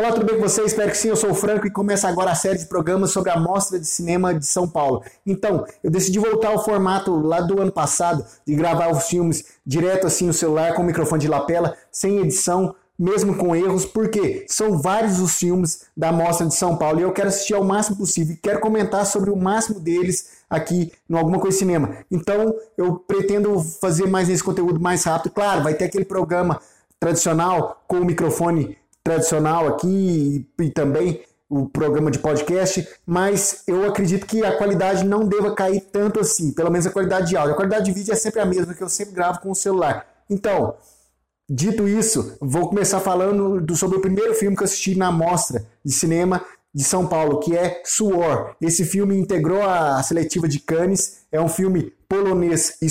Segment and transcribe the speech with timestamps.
[0.00, 0.62] Olá, tudo bem com você?
[0.62, 3.30] Espero que sim, eu sou o Franco e começa agora a série de programas sobre
[3.30, 5.04] a Mostra de Cinema de São Paulo.
[5.26, 10.06] Então, eu decidi voltar ao formato lá do ano passado, de gravar os filmes direto
[10.06, 14.78] assim no celular, com o microfone de lapela, sem edição, mesmo com erros, porque são
[14.78, 18.34] vários os filmes da Mostra de São Paulo e eu quero assistir ao máximo possível
[18.34, 21.98] e quero comentar sobre o máximo deles aqui no Alguma Coisa Cinema.
[22.10, 25.32] Então, eu pretendo fazer mais esse conteúdo mais rápido.
[25.32, 26.58] Claro, vai ter aquele programa
[26.98, 34.24] tradicional com o microfone tradicional aqui e, também o programa de podcast, mas eu acredito
[34.24, 37.54] que a qualidade não deva cair tanto assim, pelo menos a qualidade de áudio.
[37.54, 40.06] A qualidade de vídeo é sempre a mesma, que eu sempre gravo com o celular.
[40.30, 40.74] Então,
[41.48, 45.66] dito isso, vou começar falando do, sobre o primeiro filme que eu assisti na mostra
[45.84, 48.54] de cinema de São Paulo, que é Suor.
[48.60, 52.86] Esse filme integrou a seletiva de Cannes, é um filme polonês e,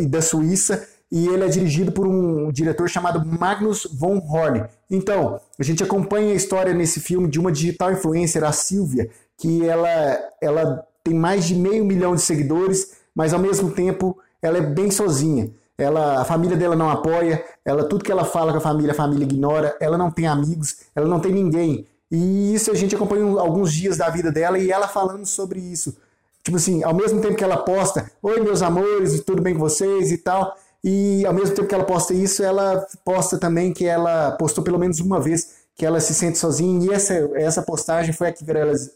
[0.00, 4.64] e da Suíça, e ele é dirigido por um diretor chamado Magnus von Horn.
[4.90, 9.66] Então, a gente acompanha a história nesse filme de uma digital influencer, a Silvia, que
[9.66, 14.60] ela, ela tem mais de meio milhão de seguidores, mas ao mesmo tempo ela é
[14.60, 15.50] bem sozinha.
[15.78, 18.94] Ela, a família dela não apoia, ela tudo que ela fala com a família, a
[18.94, 21.86] família ignora, ela não tem amigos, ela não tem ninguém.
[22.10, 25.96] E isso a gente acompanha alguns dias da vida dela e ela falando sobre isso.
[26.42, 30.12] Tipo assim, ao mesmo tempo que ela posta, oi meus amores, tudo bem com vocês
[30.12, 30.56] e tal,
[30.88, 34.78] e ao mesmo tempo que ela posta isso, ela posta também que ela postou pelo
[34.78, 36.86] menos uma vez que ela se sente sozinha.
[36.86, 38.44] E essa, essa postagem foi a que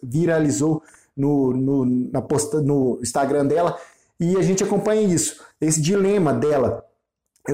[0.01, 0.85] viralizou
[1.17, 3.77] no, no, na posta, no Instagram dela.
[4.21, 6.85] E a gente acompanha isso, esse dilema dela.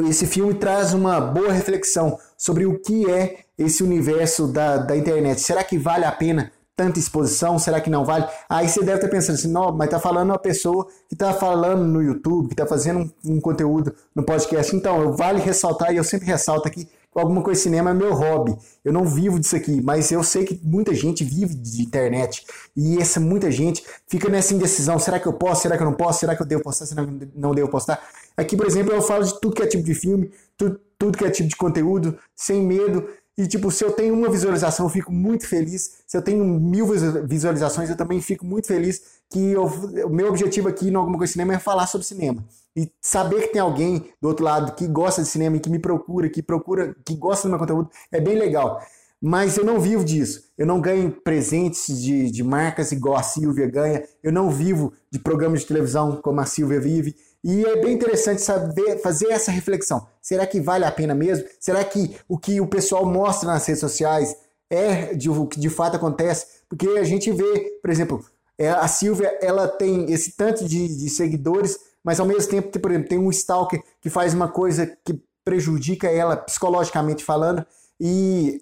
[0.06, 5.40] Esse filme traz uma boa reflexão sobre o que é esse universo da, da internet.
[5.40, 7.58] Será que vale a pena tanta exposição?
[7.58, 8.26] Será que não vale?
[8.48, 11.84] Aí você deve estar pensando assim, não, mas tá falando uma pessoa que está falando
[11.84, 14.76] no YouTube, que está fazendo um, um, conteúdo no podcast.
[14.76, 18.54] Então, vale ressaltar, e eu sempre ressalto aqui, que alguma coisa cinema é meu hobby.
[18.84, 22.44] Eu não vivo disso aqui, mas eu sei que muita gente vive de internet.
[22.76, 24.98] E essa muita gente fica nessa indecisão.
[24.98, 25.62] Será que eu posso?
[25.62, 26.20] Será que eu não posso?
[26.20, 26.84] Será que eu devo postar?
[26.84, 28.00] Será que eu não devo postar?
[28.36, 31.24] Aqui, por exemplo, eu falo de tudo que é tipo de filme, tudo, tudo que
[31.24, 33.08] é tipo de conteúdo, sem medo.
[33.38, 36.02] E, tipo, se eu tenho uma visualização, eu fico muito feliz.
[36.06, 36.86] Se eu tenho mil
[37.26, 39.02] visualizações, eu também fico muito feliz.
[39.30, 39.64] Que eu,
[40.06, 42.42] o meu objetivo aqui no Alguma Coisa Cinema é falar sobre cinema.
[42.74, 45.78] E saber que tem alguém do outro lado que gosta de cinema e que me
[45.78, 48.80] procura, que procura, que gosta do meu conteúdo, é bem legal.
[49.20, 50.44] Mas eu não vivo disso.
[50.56, 54.02] Eu não ganho presentes de, de marcas igual a Silvia ganha.
[54.22, 57.16] Eu não vivo de programas de televisão como a Silvia vive.
[57.48, 60.04] E é bem interessante saber fazer essa reflexão.
[60.20, 61.44] Será que vale a pena mesmo?
[61.60, 64.36] Será que o que o pessoal mostra nas redes sociais
[64.68, 66.44] é de, o que de fato acontece?
[66.68, 68.26] Porque a gente vê, por exemplo,
[68.58, 72.90] é, a Silvia ela tem esse tanto de, de seguidores, mas ao mesmo tempo, por
[72.90, 77.64] exemplo, tem um stalker que faz uma coisa que prejudica ela psicologicamente falando
[78.00, 78.60] e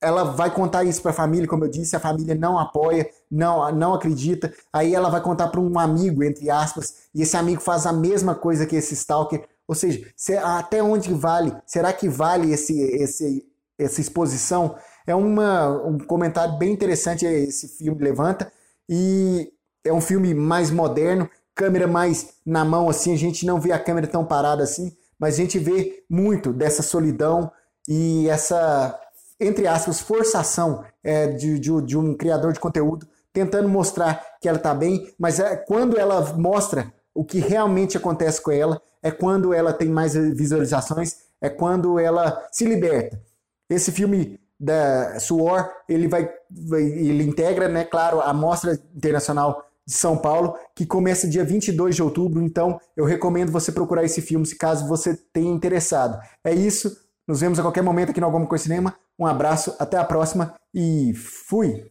[0.00, 3.70] ela vai contar isso para a família, como eu disse, a família não apoia, não,
[3.72, 4.52] não acredita.
[4.72, 8.34] Aí ela vai contar para um amigo, entre aspas, e esse amigo faz a mesma
[8.34, 9.46] coisa que esse stalker.
[9.68, 10.04] Ou seja,
[10.42, 11.54] até onde vale?
[11.66, 13.46] Será que vale esse, esse,
[13.78, 14.74] essa exposição?
[15.06, 18.50] É uma, um comentário bem interessante esse filme levanta.
[18.88, 19.52] E
[19.84, 23.78] é um filme mais moderno, câmera mais na mão, assim, a gente não vê a
[23.78, 27.50] câmera tão parada assim, mas a gente vê muito dessa solidão
[27.88, 28.98] e essa
[29.40, 34.58] entre aspas, forçação é, de, de, de, um criador de conteúdo tentando mostrar que ela
[34.58, 39.54] está bem, mas é quando ela mostra o que realmente acontece com ela, é quando
[39.54, 43.20] ela tem mais visualizações, é quando ela se liberta.
[43.68, 46.28] Esse filme da Suor, ele vai,
[46.72, 52.02] ele integra, né, claro, a Mostra Internacional de São Paulo, que começa dia 22 de
[52.02, 56.20] outubro, então eu recomendo você procurar esse filme se caso você tenha interessado.
[56.44, 56.94] É isso,
[57.26, 58.94] nos vemos a qualquer momento aqui no Alguma Coisa Cinema.
[59.20, 61.90] Um abraço, até a próxima e fui!